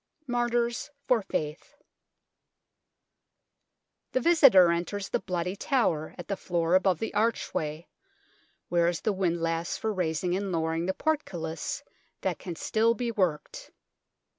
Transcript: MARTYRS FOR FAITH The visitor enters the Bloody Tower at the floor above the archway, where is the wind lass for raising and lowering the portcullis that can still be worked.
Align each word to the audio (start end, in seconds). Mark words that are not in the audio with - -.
MARTYRS 0.25 0.89
FOR 1.07 1.21
FAITH 1.21 1.75
The 4.13 4.19
visitor 4.19 4.71
enters 4.71 5.09
the 5.09 5.19
Bloody 5.19 5.55
Tower 5.55 6.15
at 6.17 6.27
the 6.27 6.35
floor 6.35 6.73
above 6.73 6.97
the 6.97 7.13
archway, 7.13 7.87
where 8.67 8.87
is 8.87 9.01
the 9.01 9.13
wind 9.13 9.39
lass 9.43 9.77
for 9.77 9.93
raising 9.93 10.35
and 10.35 10.51
lowering 10.51 10.87
the 10.87 10.95
portcullis 10.95 11.83
that 12.21 12.39
can 12.39 12.55
still 12.55 12.95
be 12.95 13.11
worked. 13.11 13.69